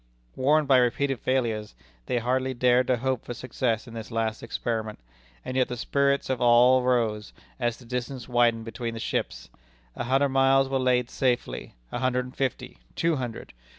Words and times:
Warned 0.35 0.67
by 0.67 0.77
repeated 0.77 1.19
failures, 1.19 1.75
they 2.07 2.17
hardly 2.17 2.55
dared 2.55 2.87
to 2.87 2.97
hope 2.97 3.23
for 3.23 3.35
success 3.35 3.87
in 3.87 3.93
this 3.93 4.09
last 4.09 4.41
experiment. 4.41 4.97
And 5.45 5.55
yet 5.55 5.67
the 5.67 5.77
spirits 5.77 6.27
of 6.27 6.41
all 6.41 6.81
rose, 6.81 7.33
as 7.59 7.77
the 7.77 7.85
distance 7.85 8.27
widened 8.27 8.65
between 8.65 8.95
the 8.95 8.99
ships. 8.99 9.51
A 9.95 10.05
hundred 10.05 10.29
miles 10.29 10.69
were 10.69 10.79
laid 10.79 11.11
safely 11.11 11.75
a 11.91 11.99
hundred 11.99 12.25
and 12.25 12.35
fifty 12.35 12.79
two 12.95 13.17
hundred! 13.17 13.53